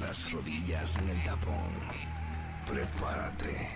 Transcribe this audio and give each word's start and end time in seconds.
las 0.00 0.32
rodillas 0.32 0.96
en 0.96 1.08
el 1.08 1.24
tapón. 1.24 1.72
Prepárate, 2.66 3.70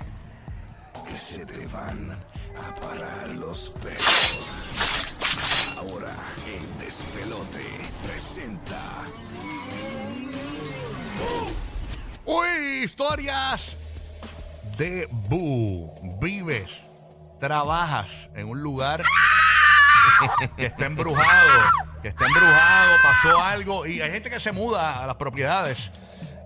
que 1.07 1.17
se 1.17 1.45
te 1.47 1.67
van 1.67 2.11
a 2.57 2.75
parar 2.75 3.29
los 3.31 3.71
pelos. 3.81 5.13
Ahora, 5.79 6.15
el 6.47 6.85
despelote 6.85 7.65
presenta. 8.07 8.81
Uy, 12.25 12.85
historias 12.85 13.77
de 14.79 15.09
Bu. 15.11 15.93
Vives, 16.21 16.87
trabajas 17.41 18.11
en 18.35 18.49
un 18.49 18.63
lugar 18.63 19.03
que 20.57 20.67
está 20.67 20.87
embrujado, 20.87 21.71
que 22.03 22.09
está 22.09 22.27
embrujado, 22.27 22.97
pasó 23.03 23.43
algo 23.43 23.87
y 23.87 24.01
hay 24.01 24.11
gente 24.11 24.31
que 24.31 24.39
se 24.39 24.53
muda 24.53 25.03
a 25.03 25.07
las 25.07 25.17
propiedades. 25.17 25.91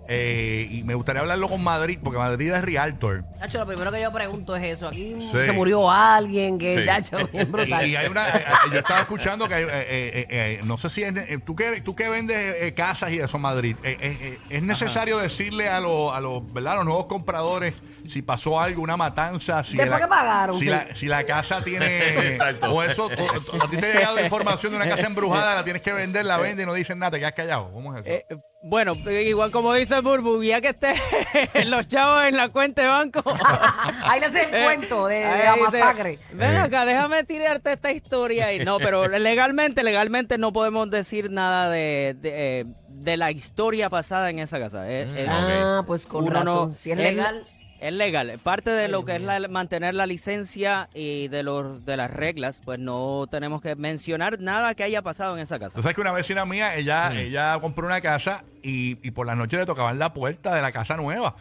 Eh, 0.09 0.69
y 0.71 0.83
me 0.85 0.95
gustaría 0.95 1.21
hablarlo 1.23 1.49
con 1.49 1.63
Madrid, 1.65 1.99
porque 2.03 2.19
Madrid 2.19 2.53
es 2.53 2.63
realtor. 2.65 3.25
Chacho, 3.41 3.59
lo 3.59 3.67
primero 3.67 3.91
que 3.93 4.01
yo 4.01 4.13
pregunto 4.13 4.55
es 4.57 4.63
eso. 4.65 4.89
Aquí 4.89 5.17
Sí. 5.21 5.45
se 5.45 5.53
murió 5.53 5.91
alguien 5.91 6.59
que, 6.59 6.75
Sí. 6.77 6.85
chacho, 6.85 7.17
bien 7.33 7.51
brutal. 7.51 7.87
Y, 7.87 7.91
y 7.93 7.97
hay 7.97 8.07
una, 8.09 8.29
eh, 8.29 8.45
eh, 8.47 8.53
yo 8.73 8.79
estaba 8.79 9.01
escuchando 9.01 9.49
que 9.49 9.55
hay, 9.55 9.65
eh, 9.65 9.69
eh, 9.73 10.27
eh, 10.31 10.61
no 10.65 10.79
sé 10.79 10.91
si 10.91 11.03
es, 11.03 11.15
eh, 11.17 11.39
tú 11.45 11.57
que 11.57 11.81
tú 11.81 11.95
que 11.97 12.09
vendes 12.09 12.57
eh, 12.61 12.73
casas 12.75 13.11
y 13.13 13.19
eso 13.19 13.37
en 13.37 13.43
Madrid, 13.43 13.77
eh, 13.83 13.97
eh, 14.01 14.19
eh, 14.21 14.39
es 14.51 14.63
necesario 14.63 15.19
decirle 15.19 15.69
a 15.69 15.81
los 15.81 16.15
a 16.15 16.21
los, 16.21 16.53
¿verdad? 16.53 16.75
a 16.75 16.77
los 16.77 16.85
nuevos 16.85 17.07
compradores 17.07 17.75
si 18.11 18.23
pasó 18.23 18.61
algo, 18.61 18.83
una 18.83 18.97
matanza, 18.97 19.65
si 19.65 19.73
Después 19.77 19.91
la, 19.91 19.99
que 19.99 20.07
pagaron, 20.09 20.59
si, 20.59 20.65
sí. 20.67 20.71
la, 20.71 20.95
si 20.95 21.07
la 21.07 21.25
casa 21.25 21.61
tiene 21.63 21.87
Exacto. 22.31 22.73
o 22.73 22.81
eso, 22.85 23.07
o- 23.07 23.57
o 23.57 23.65
a 23.65 23.69
ti 23.69 23.77
te 23.79 23.87
ha 23.91 23.95
llegado 23.95 24.21
información 24.23 24.71
de 24.73 24.77
una 24.79 24.89
casa 24.89 25.07
embrujada, 25.09 25.57
la 25.57 25.65
tienes 25.65 25.83
que 25.83 25.93
vender, 25.93 26.25
la 26.25 26.39
vende 26.39 26.63
y 26.63 26.67
no 26.67 26.73
dicen 26.75 27.01
nada, 27.01 27.11
te 27.11 27.19
quedas 27.19 27.33
callado. 27.33 27.73
¿Cómo 27.73 27.97
es 27.97 28.07
eso? 28.07 28.15
Eh, 28.15 28.27
bueno, 28.69 28.95
igual 28.95 29.51
como 29.53 29.73
dice 29.75 30.01
Burbu, 30.01 30.43
ya 30.43 30.61
que 30.61 30.69
esté 30.69 30.95
los 31.67 31.87
chavos 31.89 32.25
en 32.25 32.37
la 32.37 32.49
cuenta 32.49 32.83
de 32.83 32.89
banco. 32.89 33.23
Ahí 34.05 34.21
le 34.21 34.27
hace 34.27 34.43
el 34.45 34.55
Eh, 34.55 34.65
cuento 34.65 35.07
de, 35.07 35.21
la 35.23 35.53
dice, 35.55 35.65
masacre. 35.65 36.19
Ven 36.33 36.57
acá, 36.57 36.85
déjame 36.85 37.23
tirarte 37.25 37.73
esta 37.73 37.93
historia 37.93 38.47
ahí. 38.47 38.59
No, 38.65 38.79
pero 38.79 39.07
legalmente, 39.19 39.83
legalmente 39.85 40.37
no 40.39 40.53
podemos 40.53 40.91
decir 40.91 41.31
nada 41.31 41.71
de, 41.71 42.17
de, 42.21 42.61
eh, 42.61 42.65
de 42.89 43.17
la 43.17 43.31
historia 43.31 43.89
pasada 43.91 44.31
en 44.31 44.39
esa 44.41 44.59
casa. 44.59 44.91
Es- 44.91 45.13
es- 45.13 45.29
Ah, 45.31 45.83
pues 45.87 46.07
con 46.07 46.25
uno 46.25 46.33
razón. 46.33 46.71
no- 46.71 46.77
si 46.81 46.91
es 46.91 46.99
legal. 46.99 47.47
Es 47.81 47.93
legal. 47.93 48.39
Parte 48.43 48.71
de 48.71 48.89
lo 48.89 48.99
Ay, 49.01 49.05
que 49.05 49.17
es 49.17 49.23
la- 49.23 49.49
mantener 49.49 49.95
la 49.95 50.07
licencia 50.07 50.89
y 50.95 51.29
de 51.29 51.43
los 51.43 51.85
de 51.85 51.97
las 51.99 52.11
reglas, 52.11 52.61
pues 52.65 52.79
no 52.79 53.27
tenemos 53.31 53.61
que 53.61 53.77
mencionar 53.77 54.41
nada 54.41 54.75
que 54.75 54.83
haya 54.83 55.03
pasado 55.03 55.37
en 55.37 55.43
esa 55.43 55.59
casa. 55.59 55.75
Tú 55.77 55.83
sabes 55.83 55.95
que 55.95 56.01
una 56.01 56.13
vecina 56.13 56.47
mía, 56.47 56.75
ella, 56.77 57.13
ella 57.19 57.59
compró 57.61 57.87
una 57.87 58.01
casa 58.01 58.45
y, 58.63 58.99
y 59.07 59.11
por 59.11 59.27
la 59.27 59.35
noche 59.35 59.57
le 59.59 59.67
tocaban 59.67 59.99
la 59.99 60.15
puerta 60.15 60.55
de 60.55 60.63
la 60.63 60.73
casa 60.73 60.97
nueva. 60.97 61.37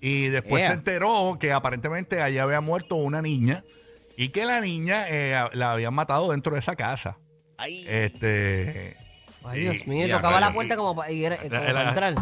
Y 0.00 0.28
después 0.28 0.66
se 0.66 0.72
enteró 0.72 1.36
que 1.40 1.52
aparentemente 1.52 2.20
allí 2.22 2.38
había 2.38 2.60
muerto 2.60 2.96
una 2.96 3.20
niña 3.22 3.64
y 4.16 4.28
que 4.30 4.44
la 4.46 4.60
niña 4.60 5.06
eh, 5.08 5.34
la 5.52 5.72
habían 5.72 5.92
matado 5.94 6.30
dentro 6.30 6.54
de 6.54 6.60
esa 6.60 6.76
casa. 6.76 7.16
Este. 7.58 8.96
Ay, 9.44 9.60
Dios 9.60 9.86
mío, 9.86 10.06
y 10.06 10.10
tocaba 10.10 10.40
la 10.40 10.52
puerta 10.52 10.74
y- 10.74 10.76
como 10.76 10.96
para, 10.96 11.12
y 11.12 11.24
era- 11.24 11.36
como 11.36 11.50
La- 11.50 11.60
para 11.60 11.72
la- 11.72 11.88
entrar. 11.90 12.14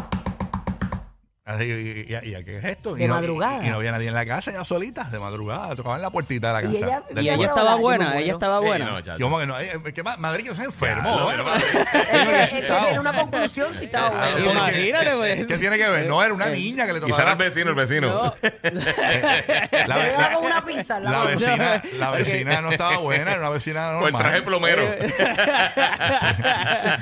Así, 1.45 1.63
y, 1.65 2.13
y- 2.13 2.35
y- 2.35 2.43
¿qué 2.45 2.57
es 2.57 2.65
esto? 2.65 2.95
De 2.95 3.03
y 3.03 3.07
no, 3.07 3.15
madrugada. 3.15 3.63
Y, 3.63 3.67
y 3.67 3.69
no 3.69 3.75
había 3.77 3.91
nadie 3.91 4.07
en 4.07 4.13
la 4.13 4.25
casa, 4.25 4.51
ella 4.51 4.63
solita, 4.63 5.03
de 5.05 5.19
madrugada, 5.19 5.75
tocaban 5.75 6.01
la 6.01 6.09
puertita 6.09 6.47
de 6.47 6.53
la 6.53 6.61
casa. 6.61 6.73
Y 7.21 7.29
ella- 7.29 7.35
estaba 7.45 7.75
buena, 7.75 8.17
ella 8.19 8.33
estaba 8.33 8.59
Sí, 8.59 8.65
buena. 8.65 8.85
no. 8.85 8.99
Yo, 8.99 9.17
como 9.19 9.39
que 9.39 9.45
no, 9.45 9.59
eh, 9.59 9.81
que 9.93 10.03
ma- 10.03 10.17
Madrid 10.17 10.47
que 10.49 10.55
se 10.55 10.63
enfermó. 10.63 11.17
Ya, 11.17 11.23
bueno, 11.23 11.43
lo- 11.43 11.53
Es 11.55 12.27
que, 12.27 12.43
es 12.43 12.49
que 12.49 12.61
tiene 12.83 12.99
una 12.99 13.13
conclusión 13.13 13.73
si 13.73 13.85
estaba 13.85 14.09
bueno. 14.09 14.51
Imagínate, 14.51 15.11
pues. 15.15 15.47
¿Qué 15.47 15.57
tiene 15.57 15.77
que 15.77 15.89
ver? 15.89 16.07
No, 16.07 16.23
era 16.23 16.33
una 16.33 16.47
niña 16.47 16.85
que 16.85 16.93
le 16.93 16.99
Y 16.99 17.01
tocaba 17.01 17.17
será 17.17 17.35
la 17.35 17.43
el 17.43 17.49
vecino, 17.49 17.69
el 17.71 17.75
vecino. 17.75 18.07
No, 18.07 18.33
La, 19.87 20.37
una 20.39 20.65
pizza 20.65 20.97
en 20.97 21.03
la 21.05 21.23
vecina, 21.25 21.83
la 21.99 22.11
vecina 22.11 22.61
no 22.61 22.71
estaba 22.71 22.97
buena, 22.97 23.31
era 23.31 23.39
una 23.39 23.49
vecina 23.49 23.89
O 23.89 24.07
el 24.07 24.13
normal. 24.13 24.21
traje 24.21 24.41
plomero. 24.43 24.83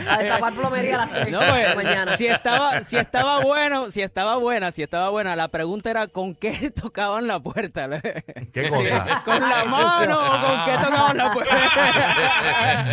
A 0.09 0.17
destapar 0.19 0.53
plomería 0.53 0.95
a 0.95 0.97
las 0.99 1.11
3 1.11 1.29
No, 1.31 1.39
de 1.39 1.45
la 1.47 1.73
pues, 1.73 1.75
mañana. 1.85 2.17
si 2.17 2.27
estaba, 2.27 2.81
si 2.81 2.97
estaba 2.97 3.39
bueno, 3.41 3.91
si 3.91 4.01
estaba 4.01 4.30
buena, 4.37 4.71
si 4.71 4.81
estaba 4.83 5.09
buena, 5.09 5.35
la 5.35 5.47
pregunta 5.49 5.89
era 5.91 6.07
con 6.07 6.33
qué 6.35 6.71
tocaban 6.81 7.27
la 7.27 7.39
puerta. 7.39 7.87
¿Qué 8.53 8.69
cosa? 8.69 9.21
¿Con 9.23 9.39
la 9.39 9.65
mano 9.69 10.19
o 10.19 10.47
con 10.47 10.65
qué 10.65 10.77
tocaban 10.83 11.17
la 11.17 11.31
puerta? 11.33 11.55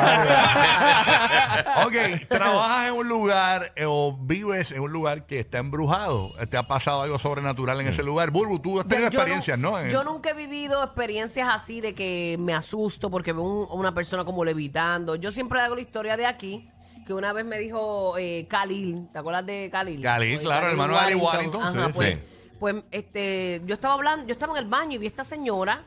ok, 1.86 1.94
trabajas 2.28 2.88
en 2.88 2.94
un 2.94 3.08
lugar 3.08 3.72
eh, 3.76 3.84
o 3.86 4.16
vives 4.20 4.72
en 4.72 4.80
un 4.80 4.92
lugar 4.92 5.26
que 5.26 5.40
está 5.40 5.58
embrujado. 5.58 6.32
¿Te 6.50 6.56
ha 6.56 6.66
pasado 6.66 7.02
algo 7.02 7.18
sobrenatural 7.18 7.80
en 7.80 7.88
ese 7.88 8.02
lugar? 8.02 8.30
Burbu, 8.30 8.58
tú 8.60 8.80
has 8.80 8.88
tenido 8.88 9.10
Yo- 9.10 9.18
experiencias, 9.18 9.58
¿no? 9.58 9.78
En- 9.78 9.90
Yo 9.90 10.04
nunca 10.04 10.30
he 10.30 10.34
vivido 10.34 10.82
experiencias 10.82 11.48
así 11.50 11.80
de 11.80 11.94
que 11.94 12.36
me 12.38 12.54
asusto 12.54 13.10
porque 13.10 13.32
veo 13.32 13.42
un- 13.42 13.68
una 13.78 13.94
persona 13.94 14.24
como 14.24 14.44
levitando. 14.44 15.16
Yo 15.16 15.30
siempre 15.30 15.60
hago 15.60 15.74
la 15.74 15.80
historia 15.80 16.16
de 16.16 16.26
aquí, 16.26 16.68
que 17.04 17.12
una 17.12 17.32
vez 17.32 17.44
me 17.44 17.58
dijo 17.58 18.16
eh, 18.18 18.46
Khalil, 18.48 19.08
¿te 19.12 19.18
acuerdas 19.18 19.46
de 19.46 19.68
Khalil? 19.70 20.02
Khalil, 20.02 20.36
Oye, 20.36 20.44
claro, 20.44 20.68
hermano 20.68 20.94
de 20.94 21.00
Ali 21.00 21.14
Warrington, 21.14 21.62
Ajá, 21.62 21.86
sí, 21.86 21.92
pues, 21.94 22.18
pues, 22.58 22.76
este, 22.90 23.62
yo 23.66 23.74
estaba 23.74 23.94
hablando, 23.94 24.26
yo 24.26 24.32
estaba 24.32 24.56
en 24.58 24.64
el 24.64 24.70
baño 24.70 24.94
y 24.94 24.98
vi 24.98 25.06
a 25.06 25.08
esta 25.08 25.24
señora 25.24 25.82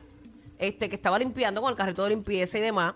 este, 0.58 0.88
que 0.88 0.96
estaba 0.96 1.18
limpiando 1.18 1.60
con 1.60 1.70
el 1.70 1.76
carrito 1.76 2.02
de 2.04 2.10
limpieza 2.10 2.58
y 2.58 2.60
demás. 2.60 2.94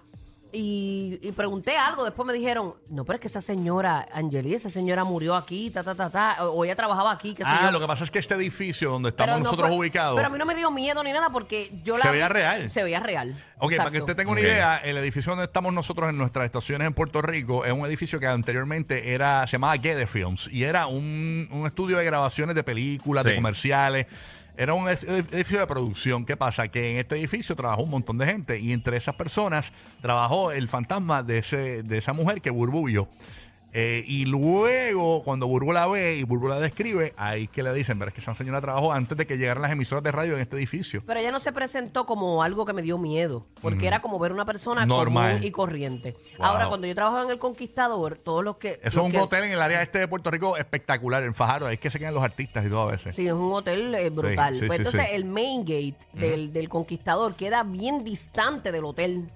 Y, 0.54 1.18
y 1.22 1.32
pregunté 1.32 1.78
algo, 1.78 2.04
después 2.04 2.26
me 2.26 2.34
dijeron, 2.34 2.74
no, 2.90 3.04
pero 3.06 3.14
es 3.14 3.20
que 3.22 3.28
esa 3.28 3.40
señora, 3.40 4.06
Angeli, 4.12 4.52
esa 4.54 4.68
señora 4.68 5.02
murió 5.02 5.34
aquí, 5.34 5.70
ta, 5.70 5.82
ta, 5.82 5.94
ta, 5.94 6.10
ta, 6.10 6.46
o 6.46 6.50
o 6.60 6.64
ella 6.66 6.76
trabajaba 6.76 7.10
aquí, 7.10 7.32
qué 7.34 7.42
sé 7.42 7.48
Ah, 7.50 7.60
yo. 7.64 7.70
lo 7.72 7.80
que 7.80 7.86
pasa 7.86 8.04
es 8.04 8.10
que 8.10 8.18
este 8.18 8.34
edificio 8.34 8.90
donde 8.90 9.08
estamos 9.08 9.28
Pero 9.28 9.38
no 9.38 9.44
nosotros 9.44 9.68
fue- 9.68 9.78
ubicados. 9.78 10.14
Pero 10.16 10.26
a 10.28 10.30
mí 10.30 10.38
no 10.38 10.44
me 10.44 10.54
dio 10.54 10.70
miedo 10.70 11.02
ni 11.02 11.10
nada 11.10 11.30
porque 11.30 11.72
yo 11.82 11.96
la 11.96 12.02
Se 12.02 12.08
vi- 12.10 12.12
veía 12.16 12.28
real. 12.28 12.70
Se 12.70 12.82
veía 12.82 13.00
real. 13.00 13.30
Ok, 13.30 13.70
para 13.76 13.90
que 13.90 13.96
Exacto. 13.98 13.98
usted 14.04 14.16
tenga 14.16 14.30
una 14.32 14.40
Ok. 14.42 14.46
idea, 14.46 14.76
el 14.78 14.98
edificio 14.98 15.30
donde 15.30 15.46
estamos 15.46 15.72
nosotros 15.72 16.10
en 16.10 16.18
nuestras 16.18 16.44
estaciones 16.44 16.86
en 16.86 16.92
Puerto 16.92 17.22
Rico 17.22 17.64
es 17.64 17.72
un 17.72 17.86
edificio 17.86 18.20
que 18.20 18.26
anteriormente 18.26 19.14
era 19.14 19.46
se 19.46 19.52
llamaba 19.52 19.74
Gede 19.78 20.06
Films 20.06 20.48
y 20.52 20.64
era 20.64 20.86
un, 20.86 21.48
un 21.50 21.66
estudio 21.66 21.96
de 21.96 22.04
grabaciones 22.04 22.54
de 22.54 22.62
películas, 22.62 23.24
de 23.24 23.30
Sí. 23.30 23.36
comerciales. 23.36 24.06
Era 24.56 24.74
un 24.74 24.86
edificio 24.88 25.60
de 25.60 25.66
producción. 25.66 26.26
¿Qué 26.26 26.36
pasa? 26.36 26.68
Que 26.68 26.92
en 26.92 26.98
este 26.98 27.16
edificio 27.16 27.56
trabajó 27.56 27.82
un 27.82 27.90
montón 27.90 28.18
de 28.18 28.26
gente 28.26 28.60
y 28.60 28.72
entre 28.72 28.98
esas 28.98 29.14
personas 29.14 29.72
trabajó 30.02 30.52
el 30.52 30.68
fantasma 30.68 31.22
de, 31.22 31.38
ese, 31.38 31.82
de 31.82 31.98
esa 31.98 32.12
mujer 32.12 32.42
que 32.42 32.50
Burbu 32.50 32.86
vio. 32.86 33.08
Eh, 33.74 34.04
y 34.06 34.26
luego, 34.26 35.22
cuando 35.22 35.46
Burbu 35.46 35.72
la 35.72 35.86
ve 35.86 36.16
y 36.16 36.24
Burbu 36.24 36.48
la 36.48 36.60
describe, 36.60 37.14
ahí 37.16 37.48
que 37.48 37.62
le 37.62 37.72
dicen, 37.72 37.98
pero 37.98 38.10
es 38.10 38.14
que 38.14 38.20
esa 38.20 38.34
señora 38.34 38.60
trabajó 38.60 38.92
antes 38.92 39.16
de 39.16 39.26
que 39.26 39.38
llegaran 39.38 39.62
las 39.62 39.72
emisoras 39.72 40.04
de 40.04 40.12
radio 40.12 40.34
en 40.34 40.40
este 40.42 40.56
edificio. 40.56 41.02
Pero 41.06 41.18
ella 41.20 41.32
no 41.32 41.40
se 41.40 41.52
presentó 41.52 42.04
como 42.04 42.42
algo 42.42 42.66
que 42.66 42.74
me 42.74 42.82
dio 42.82 42.98
miedo, 42.98 43.46
porque 43.62 43.86
era 43.86 44.02
como 44.02 44.18
ver 44.18 44.32
una 44.32 44.44
persona 44.44 44.84
Normal. 44.84 45.32
común 45.32 45.46
y 45.46 45.50
corriente. 45.50 46.14
Wow. 46.36 46.46
Ahora, 46.46 46.68
cuando 46.68 46.86
yo 46.86 46.94
trabajaba 46.94 47.24
en 47.24 47.30
El 47.30 47.38
Conquistador, 47.38 48.18
todos 48.18 48.44
los 48.44 48.56
que... 48.58 48.78
Eso 48.82 49.00
es 49.00 49.06
un 49.06 49.12
que- 49.12 49.18
hotel 49.20 49.44
en 49.44 49.52
el 49.52 49.62
área 49.62 49.80
este 49.82 50.00
de 50.00 50.08
Puerto 50.08 50.30
Rico 50.30 50.56
espectacular, 50.58 51.22
en 51.22 51.34
Fajardo. 51.34 51.66
Ahí 51.66 51.74
es 51.74 51.80
que 51.80 51.90
se 51.90 51.98
quedan 51.98 52.12
los 52.14 52.22
artistas 52.22 52.66
y 52.66 52.68
todo 52.68 52.82
a 52.82 52.92
veces. 52.92 53.14
Sí, 53.14 53.26
es 53.26 53.32
un 53.32 53.52
hotel 53.52 53.94
eh, 53.94 54.10
brutal. 54.10 54.54
Sí, 54.54 54.60
sí, 54.60 54.66
Pues 54.66 54.76
sí, 54.78 54.82
entonces 54.86 55.06
el 55.12 55.24
main 55.24 55.60
gate 55.62 55.96
del, 56.12 56.52
del 56.52 56.68
Conquistador 56.68 57.34
queda 57.36 57.62
bien 57.62 58.04
distante 58.04 58.70
del 58.70 58.84
hotel. 58.84 59.30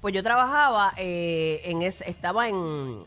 Pues 0.00 0.14
yo 0.14 0.22
trabajaba 0.22 0.94
eh, 0.96 1.60
en 1.64 1.82
ese, 1.82 2.08
estaba 2.10 2.48
en, 2.48 2.98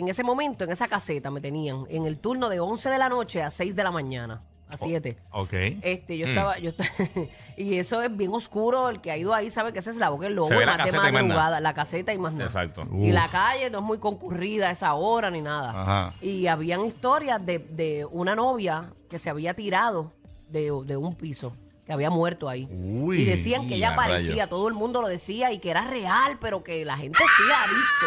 en 0.00 0.08
ese 0.08 0.22
momento, 0.22 0.64
en 0.64 0.70
esa 0.72 0.88
caseta 0.88 1.30
me 1.30 1.40
tenían, 1.40 1.84
en 1.88 2.06
el 2.06 2.18
turno 2.18 2.48
de 2.48 2.58
11 2.60 2.90
de 2.90 2.98
la 2.98 3.08
noche 3.08 3.42
a 3.42 3.50
6 3.50 3.76
de 3.76 3.84
la 3.84 3.90
mañana, 3.90 4.42
a 4.68 4.76
7. 4.76 5.16
Ok. 5.32 5.52
Este, 5.82 6.16
yo 6.18 6.26
Mm. 6.26 6.30
estaba, 6.30 6.58
yo 6.58 6.70
esta- 6.70 6.84
y 7.56 7.74
eso 7.78 8.02
es 8.02 8.16
bien 8.16 8.32
oscuro. 8.32 8.88
El 8.88 9.00
que 9.00 9.10
ha 9.10 9.16
ido 9.16 9.34
ahí 9.34 9.50
sabe 9.50 9.72
que 9.72 9.80
esa 9.80 9.90
es 9.90 9.96
la 9.96 10.10
boca 10.10 10.24
del 10.26 10.34
lobo, 10.34 10.46
Se 10.48 10.54
ve 10.56 10.64
la 10.66 10.76
más 10.76 10.78
de 10.78 10.84
caseta 10.92 10.96
y 10.98 11.02
más 11.02 11.12
nada. 11.12 11.22
madrugada, 11.28 11.60
la 11.60 11.74
caseta 11.74 12.12
y 12.14 12.18
más 12.18 12.32
nada. 12.32 12.44
Exacto. 12.44 12.82
Y 12.92 13.08
Uf. 13.08 13.14
la 13.14 13.28
calle 13.28 13.68
no 13.70 13.78
es 13.78 13.84
muy 13.84 13.98
concurrida 13.98 14.68
a 14.68 14.70
esa 14.70 14.94
hora 14.94 15.30
ni 15.30 15.40
nada. 15.42 15.70
Ajá. 15.82 16.14
Y 16.20 16.46
habían 16.46 16.84
historias 16.84 17.44
de, 17.44 17.58
de 17.58 18.06
una 18.10 18.34
novia 18.36 18.92
que 19.08 19.18
se 19.18 19.28
había 19.28 19.54
tirado 19.54 20.12
de, 20.48 20.70
de 20.84 20.96
un 20.96 21.14
piso, 21.14 21.52
que 21.84 21.92
había 21.92 22.10
muerto 22.10 22.48
ahí. 22.48 22.68
Uy, 22.70 23.22
y 23.22 23.24
decían 23.24 23.66
que 23.66 23.74
ella 23.74 23.90
a 23.90 23.92
aparecía, 23.94 24.30
rayos. 24.34 24.48
todo 24.50 24.68
el 24.68 24.74
mundo 24.74 25.02
lo 25.02 25.08
decía 25.08 25.50
y 25.50 25.58
que 25.58 25.70
era 25.72 25.82
real, 25.84 26.38
pero 26.40 26.62
que 26.62 26.84
la 26.84 26.96
gente 26.96 27.18
sí 27.36 27.42
la 27.48 27.62
ha 27.64 27.66
visto. 27.66 28.06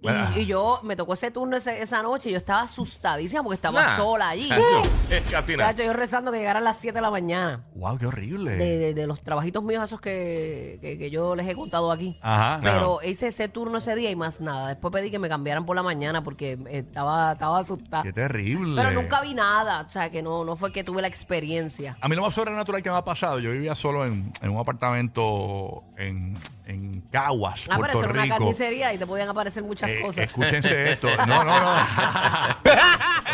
Y, 0.00 0.02
Bueno. 0.02 0.30
y 0.36 0.46
yo 0.46 0.78
me 0.84 0.94
tocó 0.94 1.14
ese 1.14 1.32
turno 1.32 1.56
ese- 1.56 1.82
esa 1.82 2.02
noche 2.04 2.28
y 2.28 2.32
yo 2.32 2.38
estaba 2.38 2.62
asustadísima 2.62 3.42
porque 3.42 3.56
estaba 3.56 3.82
Nah, 3.82 3.96
sola 3.96 4.28
allí. 4.28 4.48
chacho, 4.48 4.80
es 5.10 5.22
casi 5.28 5.56
nada. 5.56 5.70
Chacho, 5.74 5.82
yo 5.82 5.92
rezando 5.92 6.30
que 6.30 6.38
llegaran 6.38 6.62
las 6.62 6.78
7 6.78 6.94
de 6.98 7.02
la 7.02 7.10
mañana. 7.10 7.64
Wow, 7.74 7.98
qué 7.98 8.06
horrible. 8.06 8.52
De, 8.54 8.78
de- 8.78 8.94
de 8.94 9.06
los 9.08 9.20
trabajitos 9.22 9.60
míos 9.64 9.82
esos 9.82 10.00
que, 10.00 10.78
que- 10.80 10.98
que 10.98 11.10
yo 11.10 11.34
les 11.34 11.48
he 11.48 11.54
contado 11.56 11.90
aquí. 11.90 12.16
Ajá. 12.22 12.60
Pero 12.62 13.00
hice 13.04 13.26
ese 13.26 13.48
turno 13.48 13.78
ese 13.78 13.96
día 13.96 14.08
y 14.10 14.14
más 14.16 14.40
nada. 14.40 14.68
Después 14.68 14.92
pedí 14.92 15.10
que 15.10 15.18
me 15.18 15.28
cambiaran 15.28 15.66
por 15.66 15.74
la 15.74 15.82
mañana 15.82 16.22
porque 16.22 16.52
eh, 16.52 16.84
estaba, 16.86 17.32
estaba 17.32 17.58
asustada. 17.58 18.04
Qué 18.04 18.12
terrible. 18.12 18.80
Pero 18.80 18.92
nunca 19.02 19.20
vi 19.20 19.34
nada. 19.34 19.80
O 19.84 19.90
sea, 19.90 20.10
que 20.10 20.22
no, 20.22 20.44
no 20.44 20.54
fue 20.54 20.70
que 20.72 20.84
tuve 20.84 21.02
la 21.02 21.08
experiencia. 21.08 21.96
A 22.00 22.06
mí 22.08 22.14
lo 22.14 22.22
más 22.22 22.34
sobrenatural 22.34 22.84
que 22.84 22.90
me 22.90 22.96
ha 22.96 23.04
pasado, 23.04 23.40
yo 23.40 23.50
vivía 23.50 23.74
solo 23.74 24.06
en, 24.06 24.32
en 24.42 24.50
un 24.50 24.58
apartamento 24.60 25.82
en, 25.96 26.36
en 26.68 27.00
Caguas, 27.10 27.60
Ah, 27.64 27.76
pero 27.76 27.78
Puerto 27.78 27.98
eso 27.98 28.04
era 28.04 28.12
una 28.12 28.22
Rico. 28.24 28.36
carnicería 28.36 28.92
y 28.94 28.98
te 28.98 29.06
podían 29.06 29.28
aparecer 29.28 29.62
muchas 29.64 29.90
Eh, 29.90 30.00
cosas. 30.02 30.24
escúchense 30.26 30.92
esto. 30.92 31.08
No, 31.26 31.42
no, 31.44 31.60
no. 31.60 31.76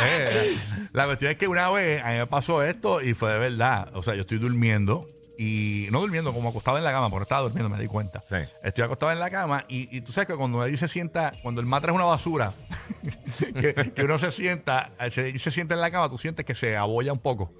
Eh, 0.06 0.58
la 0.92 1.06
cuestión 1.06 1.30
es 1.32 1.36
que 1.38 1.46
una 1.48 1.70
vez 1.70 2.02
a 2.04 2.08
mí 2.10 2.18
me 2.18 2.26
pasó 2.26 2.62
esto 2.62 3.00
y 3.00 3.14
fue 3.14 3.32
de 3.32 3.38
verdad. 3.38 3.90
O 3.94 4.02
sea, 4.02 4.14
yo 4.14 4.22
estoy 4.22 4.38
durmiendo 4.38 5.08
y 5.38 5.88
no 5.90 6.00
durmiendo, 6.00 6.32
como 6.32 6.48
acostado 6.50 6.78
en 6.78 6.84
la 6.84 6.92
cama, 6.92 7.10
porque 7.10 7.22
estaba 7.24 7.42
durmiendo, 7.42 7.68
me 7.68 7.80
di 7.80 7.86
cuenta. 7.88 8.22
Sí. 8.28 8.36
Estoy 8.62 8.84
acostado 8.84 9.12
en 9.12 9.18
la 9.20 9.30
cama 9.30 9.64
y, 9.68 9.96
y 9.96 10.00
tú 10.00 10.12
sabes 10.12 10.26
que 10.28 10.34
cuando 10.36 10.60
ahí 10.62 10.76
se 10.76 10.88
sienta, 10.88 11.32
cuando 11.42 11.60
el 11.60 11.66
matre 11.66 11.90
es 11.92 11.94
una 11.96 12.04
basura, 12.04 12.52
que, 13.60 13.92
que 13.94 14.02
uno 14.04 14.18
se 14.18 14.30
sienta, 14.30 14.90
eh, 15.00 15.10
se, 15.10 15.38
se 15.38 15.50
sienta 15.50 15.74
en 15.74 15.80
la 15.80 15.90
cama, 15.90 16.08
tú 16.08 16.18
sientes 16.18 16.44
que 16.44 16.54
se 16.54 16.76
abolla 16.76 17.12
un 17.12 17.18
poco. 17.20 17.52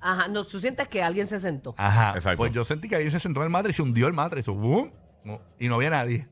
Ajá, 0.00 0.28
no, 0.28 0.44
tú 0.44 0.58
sientes 0.58 0.88
que 0.88 1.02
alguien 1.02 1.26
se 1.26 1.38
sentó. 1.38 1.74
Ajá. 1.76 2.12
Exacto. 2.14 2.38
Pues 2.38 2.52
yo 2.52 2.64
sentí 2.64 2.88
que 2.88 2.96
ahí 2.96 3.10
se 3.10 3.20
sentó 3.20 3.40
en 3.40 3.44
el 3.44 3.50
matre 3.50 3.70
y 3.70 3.74
se 3.74 3.82
hundió 3.82 4.06
el 4.06 4.12
matre. 4.14 4.38
Y, 4.38 4.42
hizo 4.42 4.54
¡bum! 4.54 4.90
No, 5.24 5.40
y 5.58 5.68
no 5.68 5.74
había 5.76 5.90
nadie. 5.90 6.26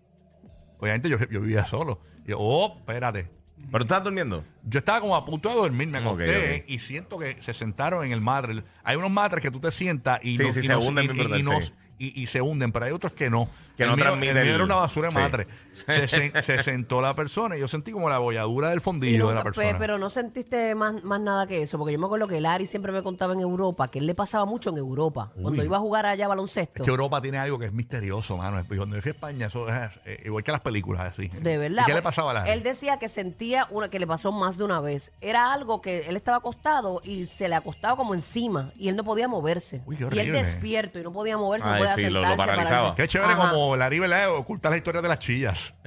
Obviamente 0.78 1.08
yo, 1.08 1.18
yo 1.18 1.40
vivía 1.40 1.66
solo. 1.66 2.00
Y 2.24 2.30
yo, 2.30 2.38
oh, 2.40 2.76
espérate. 2.78 3.30
¿Pero 3.70 3.84
tú 3.84 3.92
estás 3.92 4.04
durmiendo? 4.04 4.44
Yo 4.64 4.78
estaba 4.78 5.00
como 5.00 5.16
a 5.16 5.24
punto 5.24 5.48
de 5.48 5.54
dormir, 5.56 5.88
me 5.88 5.98
acosté 5.98 6.64
y 6.68 6.78
siento 6.78 7.18
que 7.18 7.36
se 7.42 7.52
sentaron 7.52 8.04
en 8.04 8.12
el 8.12 8.20
matre. 8.20 8.62
Hay 8.84 8.96
unos 8.96 9.10
matres 9.10 9.42
que 9.42 9.50
tú 9.50 9.60
te 9.60 9.70
sientas 9.72 10.20
y 10.22 10.36
Sí, 10.36 10.44
no, 10.44 10.52
sí, 10.52 10.60
y 10.60 10.62
se 10.62 10.68
no- 10.72 10.78
y- 11.02 11.40
y-. 11.40 11.72
y- 11.98 12.22
y 12.22 12.26
se 12.26 12.40
hunden, 12.40 12.72
pero 12.72 12.86
hay 12.86 12.92
otros 12.92 13.12
que 13.12 13.28
no. 13.30 13.48
Que 13.76 13.84
el 13.84 13.90
no 13.90 13.96
mío, 13.96 14.04
transmite 14.06 14.28
el 14.30 14.34
mío 14.34 14.42
el- 14.42 14.54
era 14.56 14.64
una 14.64 14.74
basura 14.74 15.08
de 15.08 15.14
sí. 15.14 15.20
matre. 15.20 15.46
Se, 15.72 16.08
se- 16.08 16.42
se 16.42 16.62
sentó 16.64 17.00
la 17.00 17.14
persona 17.14 17.56
y 17.56 17.60
yo 17.60 17.68
sentí 17.68 17.92
como 17.92 18.08
la 18.10 18.18
bolladura 18.18 18.70
del 18.70 18.78
Y 18.78 18.80
fondillo 18.80 19.28
de 19.28 19.34
la 19.34 19.40
nunca- 19.44 19.50
pe- 19.52 19.60
persona. 19.60 19.78
pero 19.78 19.98
no 19.98 20.10
sentiste 20.10 20.74
más, 20.74 21.04
más 21.04 21.20
nada 21.20 21.46
que 21.46 21.62
eso, 21.62 21.78
porque 21.78 21.92
yo 21.92 21.98
me 22.00 22.06
acuerdo 22.06 22.26
que 22.26 22.40
Larry 22.40 22.66
siempre 22.66 22.90
me 22.90 23.02
contaba 23.04 23.34
en 23.34 23.40
Europa, 23.40 23.86
que 23.88 24.00
él 24.00 24.06
le 24.06 24.14
pasaba 24.16 24.44
mucho 24.46 24.70
en 24.70 24.78
Europa, 24.78 25.30
cuando 25.40 25.62
iba 25.62 25.76
a 25.76 25.80
jugar 25.80 26.06
allá 26.06 26.26
baloncesto. 26.26 26.82
es 26.82 26.84
que 26.84 26.90
Europa 26.90 27.22
tiene 27.22 27.38
algo 27.38 27.56
que 27.58 27.66
es 27.66 27.72
misterioso, 27.72 28.36
mano. 28.36 28.60
Y 28.60 28.76
Cuando 28.76 28.96
yo 28.96 29.02
fui 29.02 29.10
a 29.10 29.12
España, 29.14 29.46
eso 29.46 29.68
es 29.68 29.90
eh, 30.04 30.22
igual 30.24 30.42
que 30.42 30.50
las 30.52 30.60
películas, 30.60 31.12
así. 31.12 31.28
De 31.28 31.58
verdad. 31.58 31.82
¿Y 31.82 31.86
qué 31.86 31.94
le 31.94 32.02
pasaba 32.02 32.32
a 32.32 32.34
la 32.34 32.52
Él 32.52 32.62
decía 32.64 32.98
que 32.98 33.08
sentía 33.08 33.66
una 33.70 33.88
que 33.90 33.98
le 34.00 34.06
pasó 34.08 34.32
más 34.32 34.58
de 34.58 34.64
una 34.64 34.80
vez. 34.80 35.12
Era 35.20 35.52
algo 35.52 35.80
que 35.80 36.00
él 36.08 36.16
estaba 36.16 36.38
acostado 36.38 37.00
y 37.04 37.26
se 37.26 37.48
le 37.48 37.54
acostaba 37.54 37.96
como 37.96 38.14
encima 38.14 38.72
y 38.76 38.88
él 38.88 38.96
no 38.96 39.04
podía 39.04 39.28
moverse. 39.28 39.82
Uy, 39.86 39.94
qué 39.96 40.02
y 40.02 40.06
él 40.06 40.12
horrible. 40.18 40.38
despierto 40.38 40.98
y 40.98 41.02
no 41.04 41.12
podía 41.12 41.36
moverse, 41.36 41.68
no 41.68 41.74
Sí, 41.94 42.10
lo- 42.10 42.36
paralizaba. 42.36 42.94
Qué 42.94 43.08
chévere 43.08 43.32
Ajá. 43.34 43.50
como 43.50 43.76
Larry 43.76 43.98
¿verdad? 43.98 44.30
oculta 44.34 44.68
las 44.70 44.78
historias 44.78 45.02
de 45.02 45.08
las 45.08 45.18
chillas. 45.18 45.74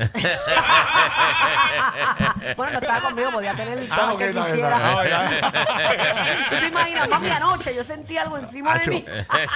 bueno, 2.57 2.73
no 2.73 2.79
estaba 2.79 2.99
conmigo, 3.01 3.31
podía 3.31 3.53
tener 3.53 3.79
Ah, 3.89 3.95
todo 3.95 4.07
lo 4.07 4.13
ok, 4.13 4.19
que 4.19 4.27
bien, 4.31 4.43
quisiera. 4.45 4.77
bien. 4.77 5.13
Ah, 5.13 5.41
¿Tú 6.49 6.55
te 6.57 6.65
imaginas, 6.67 7.09
mami, 7.09 7.29
anoche 7.29 7.75
yo 7.75 7.83
sentí 7.83 8.17
algo 8.17 8.37
encima 8.37 8.77
de 8.77 8.87
mí? 8.87 9.05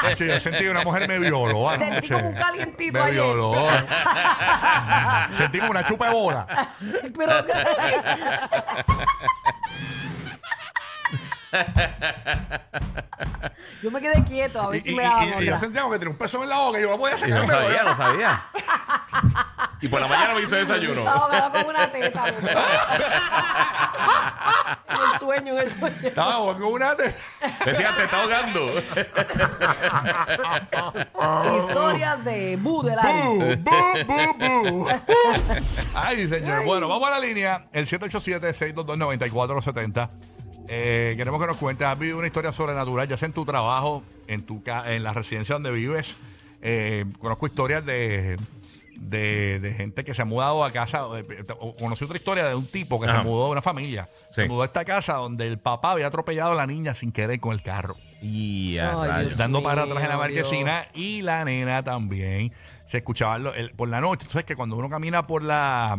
acho, 0.04 0.24
yo 0.26 0.40
sentí 0.40 0.68
una 0.68 0.82
mujer 0.84 1.08
me 1.08 1.20
violó 1.20 1.70
anoche. 1.70 1.86
Sentí 1.86 2.10
como 2.10 2.30
un 2.30 2.36
calientito 2.36 2.94
Me 2.94 3.00
ayer. 3.06 3.14
violó. 3.14 3.68
sentí 5.38 5.60
como 5.60 5.72
una 5.72 5.86
chupa 5.86 6.06
de 6.08 6.12
bola. 6.14 6.48
Pero 7.18 7.46
yo 13.82 13.92
me 13.92 14.02
quedé 14.02 14.24
quieto 14.24 14.62
a 14.62 14.70
ver 14.70 14.82
Y, 14.82 14.84
si 14.84 14.92
y- 14.92 14.96
me 14.96 15.04
y- 15.04 15.06
daban 15.06 15.24
y- 15.24 15.28
y 15.28 15.32
otra. 15.34 15.46
yo 15.46 15.58
sentía 15.58 15.82
como 15.82 15.94
que 15.94 16.00
tenía 16.00 16.12
un 16.12 16.18
peso 16.18 16.44
en 16.44 16.50
la 16.50 16.58
boca 16.58 16.80
y 16.80 16.82
yo 16.82 16.90
no 16.92 16.98
podía 16.98 17.16
Y 17.16 17.20
no 17.22 17.26
sacarme. 17.44 17.48
sabía, 17.54 17.84
no 17.84 17.96
sabía. 17.96 18.44
Y 19.82 19.88
por 19.90 20.00
la 20.02 20.08
mañana 20.08 20.34
me 20.34 20.42
hizo 20.42 20.56
desayuno. 20.56 21.02
Estaba 21.02 21.26
ahogado 21.26 21.52
con 21.52 21.66
una 21.76 21.92
teta. 21.92 22.24
en 24.90 24.98
el 25.14 25.20
sueño, 25.20 25.54
en 25.54 25.60
el 25.60 25.70
sueño. 25.70 25.96
Estaba 26.02 26.36
con 26.54 26.64
una... 26.64 26.96
te- 26.96 27.14
Decía, 27.66 27.94
te 27.96 28.04
está 28.06 28.22
ahogando. 28.22 28.72
Historias 31.60 32.24
de 32.24 32.56
Bu 32.58 32.82
de 32.84 32.96
la 32.96 33.02
Bu, 33.04 33.58
bu, 33.58 34.34
bu. 34.40 34.90
Ay, 35.94 36.28
señor. 36.30 36.64
Bueno, 36.66 36.88
vamos 36.88 37.08
a 37.10 37.12
la 37.12 37.20
línea. 37.20 37.66
El 37.74 37.86
787-622-9470. 37.88 40.10
Eh, 40.68 41.14
queremos 41.18 41.40
que 41.42 41.48
nos 41.48 41.58
cuentes. 41.58 41.86
¿Has 41.88 41.98
vivido 42.00 42.18
una 42.18 42.28
historia 42.28 42.52
sobrenatural, 42.52 43.08
ya 43.08 43.18
sea 43.18 43.28
en 43.28 43.34
tu 43.34 43.46
trabajo, 43.46 44.04
en 44.28 44.44
tu 44.46 44.64
ca- 44.64 44.94
en 44.94 45.04
la 45.04 45.14
residencia 45.14 45.54
donde 45.54 45.72
vives? 45.72 46.16
Eh, 46.62 47.06
conozco 47.20 47.46
historias 47.46 47.86
de, 47.86 48.38
de, 48.98 49.60
de 49.60 49.74
gente 49.74 50.04
que 50.04 50.14
se 50.16 50.22
ha 50.24 50.26
mudado 50.26 50.64
a 50.64 50.72
casa. 50.72 51.06
eh, 51.18 51.44
o 51.60 51.76
Conocí 51.76 52.04
otra 52.06 52.18
historia 52.18 52.46
de 52.48 52.56
un 52.56 52.66
tipo 52.66 53.00
que 53.00 53.08
Ajá. 53.08 53.20
se 53.20 53.24
mudó 53.28 53.46
de 53.46 53.52
una 53.52 53.62
familia. 53.62 54.10
Sí. 54.32 54.42
Se 54.42 54.48
mudó 54.48 54.64
a 54.64 54.66
esta 54.66 54.84
casa 54.86 55.14
donde 55.16 55.46
el 55.48 55.60
papá 55.60 55.92
había 55.92 56.08
atropellado 56.08 56.54
a 56.54 56.56
la 56.56 56.66
niña 56.66 56.96
sin 56.96 57.12
querer 57.12 57.40
con 57.40 57.54
el 57.54 57.62
carro 57.62 57.96
Y 58.22 58.78
a 58.80 59.00
Ay, 59.02 59.08
rayos. 59.10 59.26
Dios. 59.28 59.38
dando 59.38 59.62
para 59.62 59.84
atrás 59.84 60.02
en 60.04 60.10
la 60.10 60.16
Dios. 60.16 60.20
marquesina 60.20 60.88
y 60.96 61.22
la 61.22 61.46
nena 61.46 61.84
también. 61.84 62.52
Se 62.88 62.98
escuchaba 62.98 63.38
lo- 63.38 63.54
el- 63.54 63.72
por 63.72 63.88
la 63.90 64.02
noche. 64.02 64.26
Tú 64.26 64.32
sabes 64.32 64.46
que 64.46 64.56
cuando 64.56 64.76
uno 64.76 64.90
camina 64.90 65.28
por 65.28 65.44
la... 65.44 65.98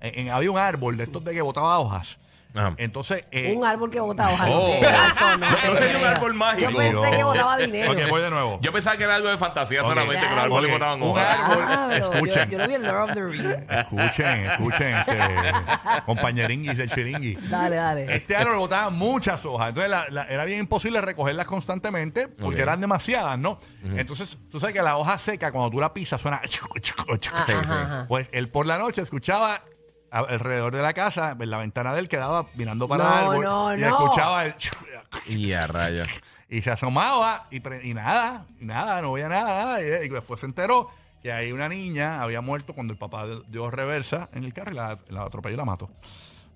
en- 0.00 0.26
en- 0.26 0.30
había 0.30 0.50
un 0.50 0.58
árbol 0.58 0.96
de 0.96 1.04
estos 1.04 1.22
de 1.24 1.34
que 1.34 1.42
botaba 1.42 1.78
hojas. 1.78 2.18
Ajá. 2.58 2.74
Entonces... 2.78 3.24
eh, 3.30 3.54
Un 3.56 3.64
árbol 3.64 3.90
que 3.90 4.00
botaba 4.00 4.32
hojas. 4.32 4.48
Oh. 4.50 4.76
no 5.38 5.76
sería 5.76 5.98
un 5.98 6.04
árbol 6.04 6.34
mágico. 6.34 6.70
Yo 6.70 6.76
pensé 6.78 7.10
que 7.16 7.22
botaba 7.24 7.56
dinero. 7.58 7.92
Ok, 7.92 7.98
voy 8.10 8.22
de 8.22 8.30
nuevo. 8.30 8.58
Yo 8.60 8.72
pensaba 8.72 8.96
que 8.96 9.04
era 9.04 9.14
algo 9.14 9.28
de 9.28 9.38
fantasía 9.38 9.82
Ok. 9.82 9.88
solamente, 9.88 10.26
que 10.28 10.34
los 10.34 10.44
árboles 10.44 10.70
Ok, 10.70 10.72
botaban 10.78 11.02
un 11.02 11.08
hojas. 11.10 11.38
árbol. 11.38 11.64
Ah, 11.68 11.88
Escuchen. 11.96 12.50
Yo, 12.50 12.52
yo 12.52 12.58
lo 12.58 12.68
vi 12.68 12.74
en 12.74 12.82
Lord 12.82 13.02
of 13.10 13.14
the 13.14 13.22
Rings. 13.24 13.70
Escuchen, 13.70 14.44
escuchen, 14.46 14.96
este, 14.96 15.18
compañeringuis 16.06 16.76
del 16.76 16.90
chiringui. 16.90 17.34
Dale, 17.48 17.76
dale. 17.76 18.14
Este 18.16 18.36
árbol 18.36 18.56
botaba 18.56 18.90
muchas 18.90 19.44
hojas. 19.44 19.68
Entonces 19.70 19.90
la- 19.90 20.06
la- 20.10 20.24
era 20.24 20.44
bien 20.44 20.60
imposible 20.60 21.00
recogerlas 21.00 21.46
constantemente 21.46 22.28
porque 22.28 22.56
Ok. 22.56 22.62
eran 22.62 22.80
demasiadas, 22.80 23.38
¿no? 23.38 23.58
Entonces, 23.96 24.36
tú 24.50 24.58
sabes 24.60 24.74
que 24.74 24.82
la 24.82 24.96
hoja 24.96 25.18
seca, 25.18 25.52
cuando 25.52 25.70
tú 25.70 25.80
la 25.80 25.92
pisas, 25.92 26.20
suena. 26.20 26.40
Ah, 27.30 27.44
Sí, 27.44 27.52
ajá, 27.52 27.64
sí. 27.64 27.72
ajá. 27.72 28.04
Pues 28.08 28.28
él 28.32 28.48
por 28.48 28.66
la 28.66 28.78
noche 28.78 29.02
escuchaba 29.02 29.62
a- 30.10 30.18
alrededor 30.20 30.74
de 30.74 30.82
la 30.82 30.92
casa, 30.94 31.36
en 31.38 31.50
la 31.50 31.58
ventana 31.58 31.92
de 31.94 32.00
él 32.00 32.08
quedaba 32.08 32.46
mirando 32.54 32.88
para 32.88 33.04
No, 33.04 33.10
el 33.10 33.20
árbol 33.20 33.44
no, 33.44 33.74
y 33.76 33.80
no. 33.80 33.86
escuchaba 33.88 34.44
el 34.46 34.54
Y 35.26 35.52
a 35.52 35.66
rayos. 35.66 36.08
y 36.48 36.62
se 36.62 36.70
asomaba 36.70 37.46
y, 37.50 37.60
pre- 37.60 37.86
y 37.86 37.94
nada, 37.94 38.44
y 38.60 38.64
nada, 38.64 39.02
no 39.02 39.12
veía 39.12 39.28
nada, 39.28 39.64
nada. 39.64 39.82
Y, 39.82 40.06
y 40.06 40.08
después 40.08 40.40
se 40.40 40.46
enteró 40.46 40.90
que 41.22 41.32
ahí 41.32 41.52
una 41.52 41.68
niña 41.68 42.22
había 42.22 42.40
muerto 42.40 42.72
cuando 42.74 42.92
el 42.92 42.98
papá 42.98 43.26
dio 43.48 43.70
reversa 43.70 44.28
en 44.32 44.44
el 44.44 44.54
carro 44.54 44.72
y 44.72 44.74
la, 44.76 44.98
la 45.08 45.22
atropelló 45.24 45.54
y 45.54 45.58
la 45.58 45.64
mató. 45.64 45.90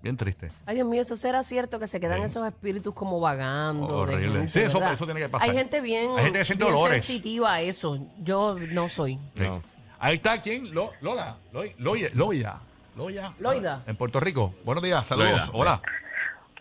Bien 0.03 0.17
triste. 0.17 0.51
Ay, 0.67 0.75
Dios 0.77 0.89
mío, 0.89 1.01
eso 1.03 1.15
será 1.15 1.45
cierto 1.45 1.79
que 1.79 1.87
se 1.87 2.01
quedan 2.01 2.19
Sí. 2.21 2.25
esos 2.27 2.47
espíritus 2.49 2.93
como 2.93 3.21
vagando. 3.21 3.87
de 3.87 3.93
Horrible. 4.15 4.33
gente, 4.39 4.49
Sí, 4.49 4.59
eso- 4.61 4.79
¿verdad? 4.81 4.95
eso 4.95 5.05
tiene 5.05 5.21
que 5.21 5.29
pasar. 5.29 5.49
Hay 5.49 5.57
gente 5.57 5.81
bien, 5.81 6.11
Hay 6.17 6.25
gente 6.25 6.39
que 6.41 6.45
siente 6.45 6.65
bien 6.65 6.77
olores. 6.77 7.05
sensitiva 7.05 7.53
a 7.55 7.61
eso. 7.61 7.99
Yo 8.19 8.57
no 8.59 8.89
soy. 8.89 9.15
Sí. 9.37 9.45
No. 9.45 9.63
Ahí 10.01 10.17
está, 10.17 10.43
¿quién? 10.43 10.75
Lo- 10.75 10.91
Lola. 11.01 11.37
Loy- 11.53 11.75
Loya. 11.79 12.09
Loya. 12.15 12.57
Loya. 12.97 13.33
Loida. 13.39 13.83
En 13.87 13.97
Puerto 13.97 14.21
Rico. 14.21 14.55
Buenos 14.65 14.83
días, 14.85 15.07
saludos. 15.07 15.31
Loida, 15.31 15.47
sí. 15.47 15.53
Hola. 15.55 15.83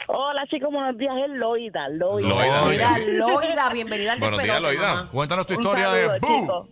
Hola 0.07 0.45
chicos, 0.47 0.69
buenos 0.71 0.97
días, 0.97 1.13
es 1.23 1.29
Loida, 1.29 1.87
Loida. 1.89 2.27
Loida, 2.27 2.65
Mira, 2.65 2.93
sí. 2.95 3.11
Loida, 3.11 3.69
bienvenida 3.71 4.13
al 4.13 4.19
Buenos 4.19 4.41
días, 4.43 4.55
despelote, 4.55 4.77
Loida. 4.77 4.95
mamá. 4.95 5.11
Cuéntanos 5.11 5.47
tu 5.47 5.53
Un 5.53 5.59
historia 5.61 5.85
saludo, 5.85 6.11
de 6.13 6.19
Boo. 6.19 6.67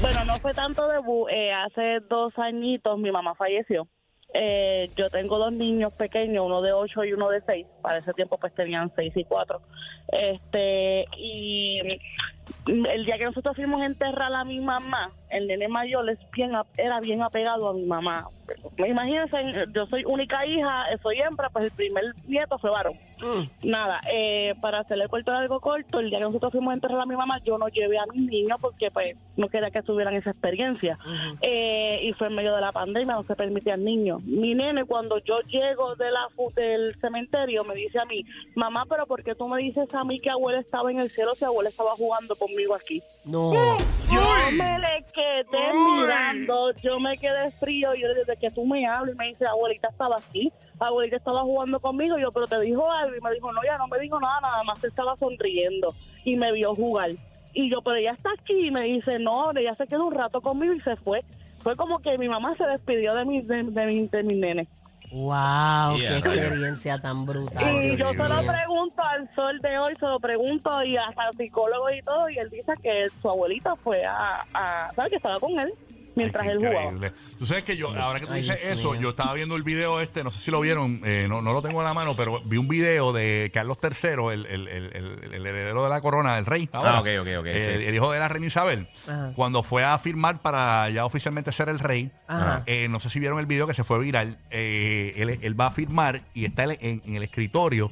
Bueno, 0.00 0.24
no 0.24 0.36
fue 0.38 0.54
tanto 0.54 0.88
de 0.88 0.98
Bu, 0.98 1.28
eh, 1.28 1.52
hace 1.52 2.00
dos 2.08 2.32
añitos 2.38 2.98
mi 2.98 3.10
mamá 3.10 3.34
falleció. 3.34 3.86
Eh, 4.32 4.90
yo 4.96 5.08
tengo 5.10 5.38
dos 5.38 5.52
niños 5.52 5.92
pequeños, 5.92 6.44
uno 6.44 6.60
de 6.62 6.72
ocho 6.72 7.04
y 7.04 7.12
uno 7.12 7.28
de 7.30 7.40
seis. 7.46 7.66
Para 7.82 7.98
ese 7.98 8.12
tiempo 8.14 8.38
pues 8.38 8.52
tenían 8.54 8.92
seis 8.96 9.12
y 9.14 9.24
cuatro. 9.24 9.60
Este, 10.08 11.04
y 11.16 11.80
el 12.66 13.04
día 13.04 13.18
que 13.18 13.24
nosotros 13.24 13.56
fuimos 13.56 13.80
a 13.82 13.86
enterrar 13.86 14.32
a 14.32 14.44
mi 14.44 14.60
mamá, 14.60 15.10
el 15.30 15.46
nene 15.46 15.68
mayor 15.68 16.08
es 16.08 16.18
bien, 16.32 16.52
era 16.76 17.00
bien 17.00 17.22
apegado 17.22 17.68
a 17.68 17.74
mi 17.74 17.84
mamá. 17.84 18.26
Imagínense, 18.76 19.66
yo 19.72 19.86
soy 19.86 20.04
única 20.04 20.44
hija, 20.46 20.84
soy 21.02 21.18
hembra, 21.20 21.48
pues 21.48 21.66
el 21.66 21.70
primer 21.70 22.04
nieto 22.26 22.58
fue 22.58 22.70
varón. 22.70 22.94
Mm. 23.20 23.68
Nada, 23.70 24.00
eh, 24.12 24.54
para 24.60 24.80
hacerle 24.80 25.08
corto 25.08 25.32
algo 25.32 25.60
corto, 25.60 26.00
el 26.00 26.10
día 26.10 26.18
que 26.18 26.24
nosotros 26.24 26.52
fuimos 26.52 26.72
a 26.72 26.74
enterrar 26.74 27.00
a 27.00 27.06
mi 27.06 27.16
mamá, 27.16 27.38
yo 27.44 27.56
no 27.56 27.68
llevé 27.68 27.98
a 27.98 28.06
mis 28.12 28.22
niños 28.22 28.58
porque 28.60 28.90
pues 28.90 29.16
no 29.36 29.48
quería 29.48 29.70
que 29.70 29.82
tuvieran 29.82 30.14
esa 30.14 30.30
experiencia. 30.30 30.98
Eh, 31.40 32.00
y 32.02 32.12
fue 32.12 32.26
en 32.26 32.34
medio 32.34 32.54
de 32.54 32.60
la 32.60 32.72
pandemia, 32.72 33.14
no 33.14 33.22
se 33.22 33.34
permitían 33.34 33.82
niños. 33.82 34.22
Mi 34.24 34.54
nene, 34.54 34.84
cuando 34.84 35.18
yo 35.18 35.40
llego 35.42 35.94
de 35.96 36.10
la 36.10 36.26
del 36.56 36.94
cementerio, 37.00 37.64
me 37.64 37.74
dice 37.74 37.98
a 37.98 38.04
mí, 38.04 38.24
mamá, 38.54 38.84
pero 38.88 39.06
¿por 39.06 39.22
qué 39.22 39.34
tú 39.34 39.48
me 39.48 39.62
dices 39.62 39.92
a 39.94 40.04
mí 40.04 40.20
que 40.20 40.30
abuela 40.30 40.60
estaba 40.60 40.90
en 40.90 41.00
el 41.00 41.10
cielo 41.10 41.34
si 41.34 41.44
abuela 41.44 41.70
estaba 41.70 41.92
jugando 41.92 42.33
conmigo 42.36 42.74
aquí? 42.74 43.02
No. 43.24 43.52
Yo 43.52 44.22
me 44.52 44.78
le 44.78 45.04
quedé 45.12 45.72
mirando, 45.72 46.72
yo 46.82 47.00
me 47.00 47.16
quedé 47.18 47.50
frío, 47.52 47.94
yo 47.94 48.12
desde 48.14 48.36
que 48.36 48.50
tú 48.50 48.64
me 48.66 48.86
hablas 48.86 49.14
y 49.14 49.18
me 49.18 49.28
dice, 49.28 49.46
abuelita 49.46 49.88
estaba 49.88 50.16
aquí, 50.16 50.52
abuelita 50.78 51.16
estaba 51.16 51.42
jugando 51.42 51.80
conmigo, 51.80 52.18
yo, 52.18 52.30
pero 52.32 52.46
te 52.46 52.60
dijo 52.60 52.90
algo 52.90 53.16
y 53.16 53.20
me 53.20 53.32
dijo, 53.32 53.52
no, 53.52 53.62
ya 53.64 53.78
no 53.78 53.88
me 53.88 53.98
dijo 53.98 54.20
nada, 54.20 54.40
nada 54.40 54.62
más 54.64 54.78
se 54.78 54.88
estaba 54.88 55.16
sonriendo 55.16 55.94
y 56.24 56.36
me 56.36 56.52
vio 56.52 56.74
jugar. 56.74 57.10
Y 57.54 57.70
yo, 57.70 57.82
pero 57.82 57.96
ella 57.96 58.12
está 58.12 58.30
aquí 58.32 58.66
y 58.66 58.70
me 58.70 58.82
dice, 58.82 59.18
no, 59.18 59.52
ella 59.52 59.74
se 59.76 59.86
quedó 59.86 60.06
un 60.06 60.14
rato 60.14 60.40
conmigo 60.40 60.74
y 60.74 60.80
se 60.80 60.96
fue. 60.96 61.22
Fue 61.60 61.76
como 61.76 62.00
que 62.00 62.18
mi 62.18 62.28
mamá 62.28 62.54
se 62.56 62.66
despidió 62.66 63.14
de 63.14 63.24
mi, 63.24 63.40
de, 63.40 63.62
de 63.62 63.86
mi, 63.86 64.06
de 64.06 64.22
mi 64.22 64.34
nene. 64.34 64.68
Wow, 65.10 65.96
Yeah, 65.98 66.08
qué 66.08 66.16
experiencia 66.18 66.98
tan 66.98 67.24
brutal. 67.24 67.84
Y 67.84 67.96
Dios 67.96 67.98
yo 67.98 68.10
se 68.10 68.28
lo 68.28 68.42
mío. 68.42 68.52
pregunto 68.52 69.02
al 69.02 69.34
sol 69.34 69.60
de 69.60 69.78
hoy, 69.78 69.94
se 70.00 70.06
lo 70.06 70.18
pregunto 70.18 70.82
y 70.82 70.96
hasta 70.96 71.22
al 71.28 71.34
psicólogo 71.36 71.90
y 71.90 72.02
todo, 72.02 72.28
y 72.30 72.38
él 72.38 72.50
dice 72.50 72.72
que 72.82 73.08
su 73.22 73.28
abuelita 73.30 73.76
fue 73.76 74.04
a, 74.04 74.44
a 74.52 74.90
¿sabes? 74.96 75.10
Que 75.10 75.16
estaba 75.16 75.38
con 75.38 75.58
él. 75.58 75.72
Mientras 76.14 76.44
Ay, 76.44 76.50
él 76.52 76.58
jugaba. 76.58 76.82
increíble. 76.84 77.12
Tú 77.38 77.46
sabes 77.46 77.64
que 77.64 77.76
yo, 77.76 77.88
ahora 77.94 78.20
que 78.20 78.26
tú 78.26 78.32
Ay, 78.32 78.42
dices 78.42 78.62
Dios 78.62 78.78
eso, 78.78 78.92
mío. 78.92 79.00
yo 79.00 79.10
estaba 79.10 79.34
viendo 79.34 79.56
el 79.56 79.62
video 79.62 80.00
este, 80.00 80.22
no 80.24 80.30
sé 80.30 80.38
si 80.38 80.50
lo 80.50 80.60
vieron, 80.60 81.00
eh, 81.04 81.26
no, 81.28 81.42
no 81.42 81.52
lo 81.52 81.60
tengo 81.62 81.80
en 81.80 81.84
la 81.86 81.94
mano, 81.94 82.14
pero 82.16 82.40
vi 82.44 82.56
un 82.56 82.68
video 82.68 83.12
de 83.12 83.50
Carlos 83.52 83.78
III, 83.82 84.10
el, 84.32 84.46
el- 84.46 84.68
el- 84.68 84.92
el- 84.94 85.34
el 85.34 85.46
heredero 85.46 85.82
de 85.84 85.90
la 85.90 86.00
corona, 86.00 86.38
el 86.38 86.46
rey. 86.46 86.68
ahora, 86.72 86.98
Ah, 86.98 87.00
ok, 87.00 87.08
ok, 87.20 87.28
ok, 87.40 87.46
El, 87.46 87.60
sí. 87.62 87.70
el 87.86 87.94
hijo 87.94 88.12
de 88.12 88.18
la 88.18 88.28
reina 88.28 88.46
Isabel. 88.46 88.88
Ajá. 89.06 89.32
Cuando 89.34 89.62
fue 89.62 89.84
a 89.84 89.98
firmar 89.98 90.40
para 90.40 90.88
ya 90.90 91.04
oficialmente 91.04 91.50
ser 91.52 91.68
el 91.68 91.78
rey, 91.78 92.10
eh, 92.66 92.88
no 92.88 93.00
sé 93.00 93.10
si 93.10 93.18
vieron 93.20 93.38
el 93.38 93.46
video 93.46 93.66
que 93.66 93.74
se 93.74 93.84
fue 93.84 93.98
viral, 93.98 94.38
eh, 94.50 95.12
él, 95.16 95.38
él 95.42 95.60
va 95.60 95.66
a 95.66 95.70
firmar 95.70 96.22
y 96.34 96.44
está 96.44 96.64
en, 96.64 97.02
en 97.04 97.14
el 97.16 97.22
escritorio, 97.22 97.90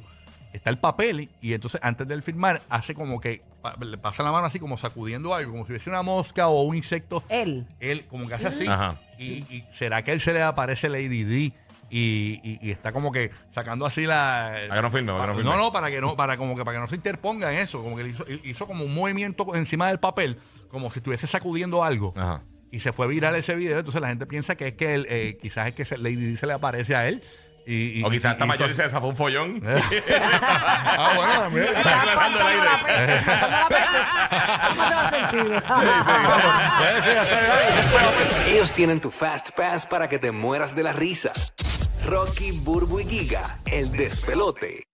está 0.53 0.69
el 0.69 0.77
papel 0.77 1.29
y 1.41 1.53
entonces 1.53 1.79
antes 1.83 2.07
de 2.07 2.13
él 2.13 2.21
firmar 2.23 2.61
hace 2.69 2.93
como 2.93 3.19
que 3.19 3.41
le 3.81 3.97
pasa 3.97 4.23
la 4.23 4.31
mano 4.31 4.45
así 4.47 4.59
como 4.59 4.77
sacudiendo 4.77 5.33
algo, 5.33 5.51
como 5.51 5.65
si 5.65 5.71
hubiese 5.71 5.89
una 5.89 6.01
mosca 6.01 6.47
o 6.47 6.61
un 6.63 6.75
insecto 6.75 7.23
Él. 7.29 7.65
él 7.79 8.05
como 8.07 8.27
que 8.27 8.33
hace 8.35 8.47
así. 8.47 8.67
Ajá. 8.67 8.99
Y, 9.17 9.43
y 9.53 9.65
será 9.77 10.03
que 10.03 10.11
él 10.11 10.21
se 10.21 10.33
le 10.33 10.41
aparece 10.41 10.89
Lady 10.89 11.23
D 11.23 11.53
y, 11.89 12.39
y- 12.43 12.59
y 12.61 12.71
está 12.71 12.91
como 12.91 13.11
que 13.11 13.29
sacando 13.53 13.85
así 13.85 14.05
la. 14.05 14.53
Para 14.67 14.75
que 14.77 14.81
no 14.81 14.91
firme, 14.91 15.11
para 15.13 15.21
que 15.23 15.27
no 15.27 15.35
firme. 15.35 15.49
No, 15.51 15.57
no, 15.57 15.71
para 15.71 15.89
que 15.91 16.01
no, 16.01 16.15
para 16.15 16.37
como 16.37 16.55
que 16.55 16.65
para 16.65 16.77
que 16.77 16.81
no 16.81 16.87
se 16.87 16.95
interponga 16.95 17.53
en 17.53 17.59
eso. 17.59 17.83
Como 17.83 17.95
que 17.95 18.07
hizo, 18.07 18.25
hizo 18.43 18.65
como 18.67 18.83
un 18.85 18.93
movimiento 18.93 19.53
encima 19.55 19.87
del 19.89 19.99
papel, 19.99 20.39
como 20.69 20.91
si 20.91 20.99
estuviese 20.99 21.27
sacudiendo 21.27 21.83
algo. 21.83 22.13
Ajá. 22.17 22.41
Y 22.71 22.79
se 22.79 22.91
fue 22.91 23.05
viral 23.07 23.35
ese 23.35 23.55
video. 23.55 23.77
Entonces 23.77 24.01
la 24.01 24.07
gente 24.07 24.25
piensa 24.25 24.55
que 24.55 24.69
es 24.69 24.73
que 24.73 24.95
él, 24.95 25.05
eh, 25.07 25.37
quizás 25.39 25.67
es 25.67 25.73
que 25.75 25.97
Lady 25.97 26.15
D 26.31 26.37
se 26.37 26.47
le 26.47 26.53
aparece 26.53 26.95
a 26.95 27.07
él. 27.07 27.21
Y, 27.65 27.99
y- 27.99 28.03
O 28.03 28.09
quizás 28.09 28.33
está 28.33 28.43
hizo- 28.45 28.47
mayor 28.53 28.69
y 28.71 28.73
se 28.73 28.83
desafó 28.83 29.07
un 29.07 29.15
follón. 29.15 29.61
ah, 29.65 31.13
bueno, 31.15 31.33
también. 31.41 31.65
Estaba 31.75 32.01
aclarando 32.01 32.39
el 32.39 32.45
aire. 32.47 33.21
Ellos 38.47 38.71
tienen 38.73 38.99
tu 38.99 39.09
Fast 39.11 39.51
Pass 39.55 39.85
para 39.85 40.07
que 40.09 40.19
te 40.19 40.31
mueras 40.31 40.75
de 40.75 40.83
la 40.83 40.93
risa. 40.93 41.31
Rocky, 42.05 42.51
Burbu 42.51 42.99
y 42.99 43.05
Giga, 43.05 43.59
el 43.65 43.91
despelote. 43.91 44.83